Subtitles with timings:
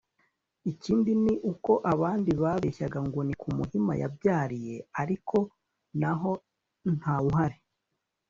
[0.71, 5.37] Ikindi ni uko abandi babeshyaga ngo ni ku Muhima yabyariye ariko
[6.01, 6.31] na ho
[6.97, 7.57] nta wuhari